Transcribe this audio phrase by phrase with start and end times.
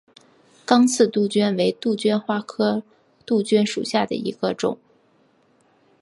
[0.65, 2.81] 刚刺杜鹃为杜鹃花科
[3.23, 4.79] 杜鹃属下的一个种。